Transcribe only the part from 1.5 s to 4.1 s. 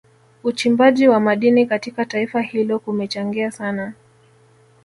katika taifa hilo kumechangia sana